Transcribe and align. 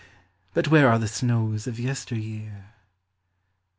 But 0.55 0.67
where 0.69 0.89
are 0.89 0.97
the 0.97 1.07
snows 1.07 1.67
of 1.67 1.79
yester 1.79 2.15
year 2.15 2.73